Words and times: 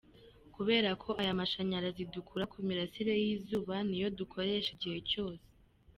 Kubera 0.55 0.89
ko 1.03 1.09
aya 1.21 1.39
mashanyarazi 1.39 2.03
dukura 2.13 2.45
ku 2.51 2.57
mirasire 2.67 3.13
y’izuba, 3.23 3.75
ni 3.87 3.97
yo 4.01 4.07
dukoresha 4.19 4.69
igihe 4.75 4.99
cyose. 5.09 5.45